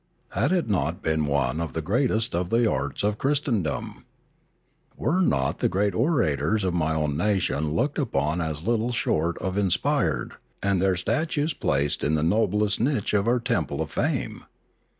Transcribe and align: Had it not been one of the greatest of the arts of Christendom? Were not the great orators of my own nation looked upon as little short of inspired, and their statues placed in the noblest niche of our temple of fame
Had 0.31 0.51
it 0.51 0.67
not 0.67 1.03
been 1.03 1.27
one 1.27 1.61
of 1.61 1.73
the 1.73 1.81
greatest 1.83 2.33
of 2.33 2.49
the 2.49 2.67
arts 2.67 3.03
of 3.03 3.19
Christendom? 3.19 4.03
Were 4.97 5.21
not 5.21 5.59
the 5.59 5.69
great 5.69 5.93
orators 5.93 6.63
of 6.63 6.73
my 6.73 6.95
own 6.95 7.15
nation 7.15 7.73
looked 7.75 7.99
upon 7.99 8.41
as 8.41 8.67
little 8.67 8.91
short 8.91 9.37
of 9.37 9.59
inspired, 9.59 10.37
and 10.63 10.81
their 10.81 10.95
statues 10.95 11.53
placed 11.53 12.03
in 12.03 12.15
the 12.15 12.23
noblest 12.23 12.79
niche 12.79 13.13
of 13.13 13.27
our 13.27 13.39
temple 13.39 13.79
of 13.79 13.91
fame 13.91 14.45